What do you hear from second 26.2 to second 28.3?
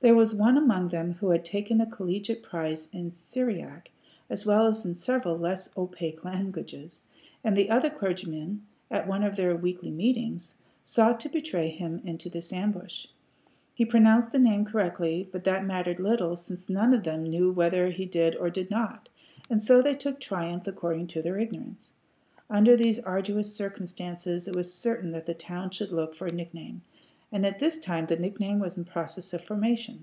a nickname, and at this time the